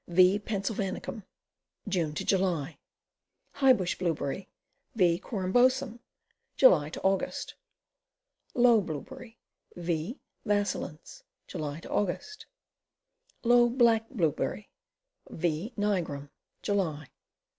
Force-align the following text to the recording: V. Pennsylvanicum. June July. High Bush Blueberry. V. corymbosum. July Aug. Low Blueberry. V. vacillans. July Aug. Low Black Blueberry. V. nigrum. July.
V. 0.07 0.39
Pennsylvanicum. 0.39 1.21
June 1.87 2.15
July. 2.15 2.79
High 3.51 3.73
Bush 3.73 3.99
Blueberry. 3.99 4.49
V. 4.95 5.19
corymbosum. 5.19 5.99
July 6.57 6.89
Aug. 6.89 7.53
Low 8.55 8.81
Blueberry. 8.81 9.37
V. 9.75 10.19
vacillans. 10.43 11.21
July 11.45 11.81
Aug. 11.81 12.45
Low 13.43 13.69
Black 13.69 14.09
Blueberry. 14.09 14.71
V. 15.29 15.71
nigrum. 15.77 16.31
July. 16.63 17.07